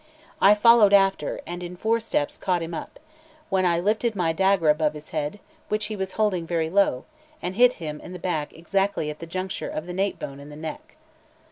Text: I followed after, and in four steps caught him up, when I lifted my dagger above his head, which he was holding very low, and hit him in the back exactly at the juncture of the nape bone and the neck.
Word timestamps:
I 0.41 0.55
followed 0.55 0.93
after, 0.93 1.41
and 1.45 1.61
in 1.61 1.77
four 1.77 1.99
steps 1.99 2.35
caught 2.35 2.63
him 2.63 2.73
up, 2.73 2.97
when 3.49 3.67
I 3.67 3.79
lifted 3.79 4.15
my 4.15 4.33
dagger 4.33 4.69
above 4.71 4.95
his 4.95 5.11
head, 5.11 5.39
which 5.69 5.85
he 5.93 5.95
was 5.95 6.13
holding 6.13 6.47
very 6.47 6.71
low, 6.71 7.05
and 7.39 7.53
hit 7.55 7.73
him 7.73 8.01
in 8.01 8.11
the 8.11 8.17
back 8.17 8.51
exactly 8.51 9.11
at 9.11 9.19
the 9.19 9.27
juncture 9.27 9.69
of 9.69 9.85
the 9.85 9.93
nape 9.93 10.17
bone 10.17 10.39
and 10.39 10.51
the 10.51 10.55
neck. 10.55 10.95